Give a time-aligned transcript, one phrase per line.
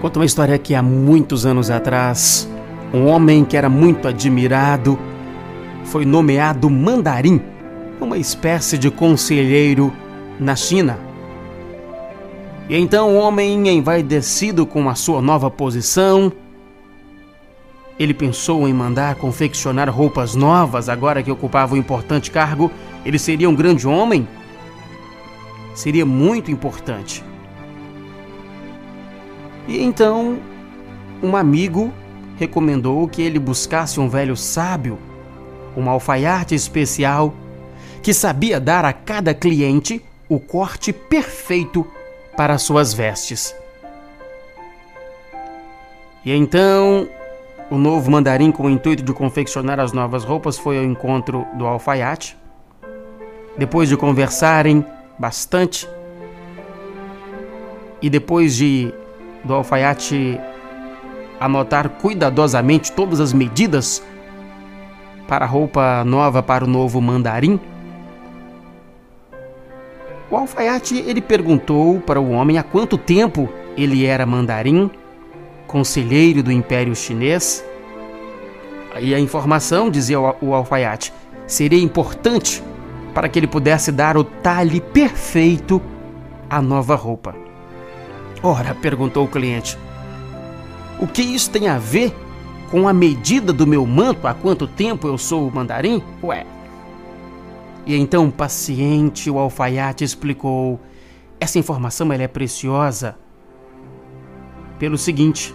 [0.00, 2.48] Conta uma história que há muitos anos atrás,
[2.94, 4.96] um homem que era muito admirado
[5.84, 7.40] foi nomeado mandarim,
[8.00, 9.92] uma espécie de conselheiro
[10.38, 10.98] na China.
[12.68, 16.30] E então o homem, envaidecido com a sua nova posição,
[17.98, 22.70] ele pensou em mandar confeccionar roupas novas agora que ocupava um importante cargo.
[23.04, 24.28] Ele seria um grande homem?
[25.74, 27.24] Seria muito importante.
[29.68, 30.38] E então,
[31.22, 31.92] um amigo
[32.38, 34.98] recomendou que ele buscasse um velho sábio,
[35.76, 37.34] um alfaiate especial,
[38.02, 41.86] que sabia dar a cada cliente o corte perfeito
[42.34, 43.54] para suas vestes.
[46.24, 47.06] E então,
[47.70, 51.66] o novo mandarim, com o intuito de confeccionar as novas roupas, foi ao encontro do
[51.66, 52.38] alfaiate.
[53.58, 54.82] Depois de conversarem
[55.18, 55.86] bastante,
[58.00, 58.94] e depois de
[59.48, 60.38] do alfaiate
[61.40, 64.02] anotar cuidadosamente todas as medidas
[65.26, 67.58] para a roupa nova para o novo mandarim,
[70.30, 74.90] o alfaiate ele perguntou para o homem há quanto tempo ele era mandarim,
[75.66, 77.64] conselheiro do Império Chinês.
[79.00, 81.12] E a informação, dizia o alfaiate,
[81.46, 82.62] seria importante
[83.14, 85.80] para que ele pudesse dar o talhe perfeito
[86.50, 87.47] à nova roupa.
[88.42, 89.76] Ora, perguntou o cliente,
[91.00, 92.14] o que isso tem a ver
[92.70, 94.26] com a medida do meu manto?
[94.26, 96.02] Há quanto tempo eu sou o mandarim?
[96.22, 96.46] Ué.
[97.86, 100.80] E então, paciente, o alfaiate explicou:
[101.40, 103.16] essa informação ela é preciosa
[104.78, 105.54] pelo seguinte: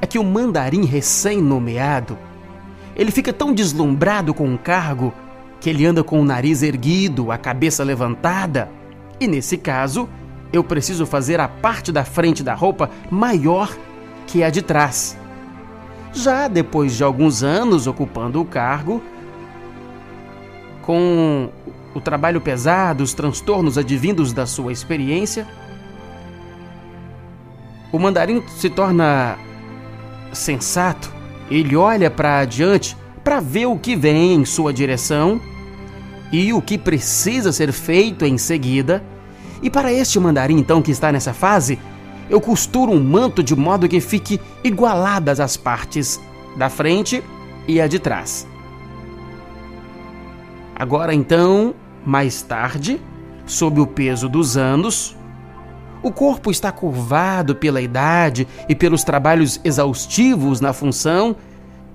[0.00, 2.16] é que o mandarim recém-nomeado
[2.96, 5.12] ele fica tão deslumbrado com o cargo
[5.60, 8.70] que ele anda com o nariz erguido, a cabeça levantada,
[9.18, 10.08] e nesse caso,
[10.52, 13.74] eu preciso fazer a parte da frente da roupa maior
[14.26, 15.16] que a de trás.
[16.12, 19.02] Já depois de alguns anos ocupando o cargo,
[20.82, 21.50] com
[21.94, 25.46] o trabalho pesado, os transtornos advindos da sua experiência,
[27.92, 29.36] o mandarim se torna
[30.32, 31.12] sensato.
[31.50, 35.40] Ele olha para adiante para ver o que vem em sua direção
[36.32, 39.02] e o que precisa ser feito em seguida
[39.62, 41.78] e para este mandarim, então, que está nessa fase,
[42.28, 46.20] eu costuro um manto de modo que fique igualadas as partes
[46.56, 47.22] da frente
[47.66, 48.46] e a de trás.
[50.74, 51.74] Agora, então,
[52.06, 53.00] mais tarde,
[53.44, 55.16] sob o peso dos anos,
[56.02, 61.36] o corpo está curvado pela idade e pelos trabalhos exaustivos na função,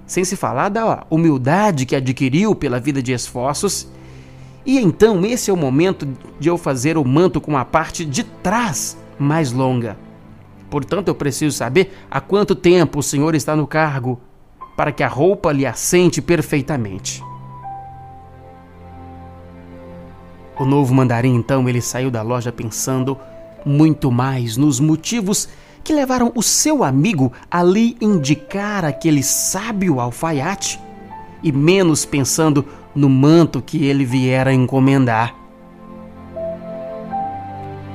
[0.05, 3.87] sem se falar da humildade que adquiriu pela vida de esforços
[4.65, 6.07] e então esse é o momento
[6.39, 9.97] de eu fazer o manto com a parte de trás mais longa.
[10.69, 14.19] Portanto, eu preciso saber há quanto tempo o Senhor está no cargo
[14.75, 17.23] para que a roupa lhe assente perfeitamente.
[20.57, 23.17] O novo mandarim então ele saiu da loja pensando
[23.65, 25.49] muito mais nos motivos
[25.83, 30.79] que levaram o seu amigo a lhe indicar aquele sábio alfaiate
[31.43, 32.65] e menos pensando
[32.95, 35.35] no manto que ele viera encomendar.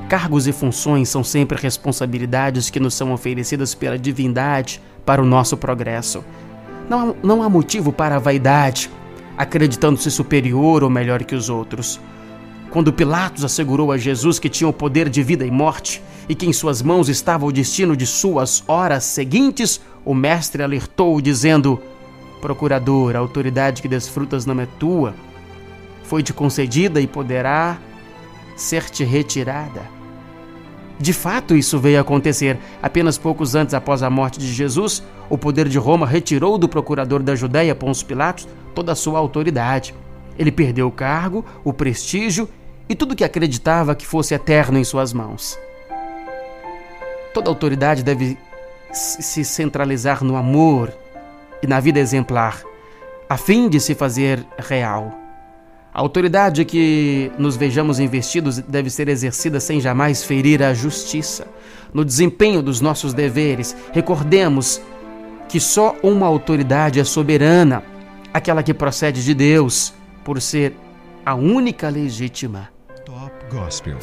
[0.07, 5.57] Cargos e funções são sempre responsabilidades que nos são oferecidas pela divindade para o nosso
[5.57, 6.23] progresso.
[6.89, 8.91] Não, não há motivo para a vaidade,
[9.37, 11.99] acreditando-se superior ou melhor que os outros.
[12.69, 16.45] Quando Pilatos assegurou a Jesus que tinha o poder de vida e morte e que
[16.45, 21.81] em suas mãos estava o destino de suas horas seguintes, o mestre alertou, dizendo:
[22.41, 25.13] Procurador, a autoridade que desfrutas não é tua,
[26.03, 27.77] foi-te concedida e poderá
[28.57, 29.81] ser-te retirada.
[30.99, 32.59] De fato, isso veio acontecer.
[32.81, 37.23] Apenas poucos antes após a morte de Jesus, o poder de Roma retirou do procurador
[37.23, 39.95] da Judéia, Pôncio Pilatos, toda a sua autoridade.
[40.37, 42.47] Ele perdeu o cargo, o prestígio
[42.87, 45.57] e tudo que acreditava que fosse eterno em suas mãos.
[47.33, 48.37] Toda autoridade deve
[48.91, 50.93] se centralizar no amor,
[51.61, 52.61] e na vida exemplar,
[53.29, 55.13] a fim de se fazer real.
[55.93, 61.45] A autoridade que nos vejamos investidos deve ser exercida sem jamais ferir a justiça.
[61.93, 64.81] No desempenho dos nossos deveres, recordemos
[65.49, 67.83] que só uma autoridade é soberana,
[68.33, 69.93] aquela que procede de Deus,
[70.23, 70.73] por ser
[71.25, 72.69] a única legítima.
[73.05, 73.97] Top Gospel.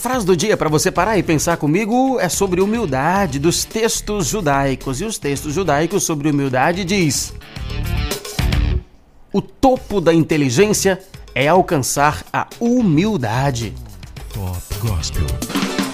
[0.00, 5.00] frase do dia para você parar e pensar comigo é sobre humildade dos textos judaicos.
[5.00, 7.34] E os textos judaicos sobre humildade diz:
[9.32, 10.98] O topo da inteligência
[11.34, 13.74] é alcançar a humildade.
[14.32, 15.59] Top Gospel.